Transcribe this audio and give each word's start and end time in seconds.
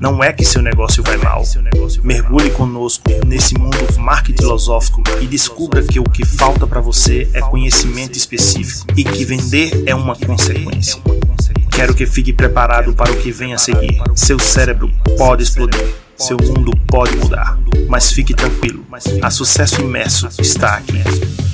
Não 0.00 0.22
é 0.22 0.32
que 0.32 0.44
seu 0.44 0.62
negócio 0.62 1.02
vai 1.02 1.16
mal. 1.16 1.42
Mergulhe 2.02 2.50
conosco 2.50 3.04
nesse 3.26 3.58
mundo 3.58 3.76
marketing 3.98 4.42
filosófico 4.42 5.02
e 5.20 5.26
descubra 5.26 5.82
que 5.82 5.98
o 5.98 6.04
que 6.04 6.24
falta 6.24 6.66
para 6.66 6.80
você 6.80 7.28
é 7.32 7.40
conhecimento 7.40 8.16
específico 8.16 8.86
e 8.96 9.04
que 9.04 9.24
vender 9.24 9.84
é 9.86 9.94
uma 9.94 10.14
consequência. 10.14 11.00
Quero 11.70 11.94
que 11.94 12.06
fique 12.06 12.32
preparado 12.32 12.94
para 12.94 13.12
o 13.12 13.16
que 13.16 13.30
vem 13.30 13.52
a 13.52 13.58
seguir. 13.58 14.00
Seu 14.14 14.38
cérebro 14.38 14.90
pode 15.18 15.42
explodir, 15.42 15.94
seu 16.16 16.36
mundo 16.38 16.72
pode 16.86 17.16
mudar, 17.16 17.58
mas 17.88 18.12
fique 18.12 18.34
tranquilo. 18.34 18.84
A 19.22 19.30
sucesso 19.30 19.80
imerso 19.80 20.28
está 20.38 20.76
aqui. 20.76 21.45